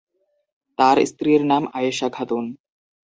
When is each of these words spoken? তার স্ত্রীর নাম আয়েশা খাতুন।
তার 0.79 0.97
স্ত্রীর 1.05 1.41
নাম 1.45 1.63
আয়েশা 1.73 2.07
খাতুন। 2.09 2.45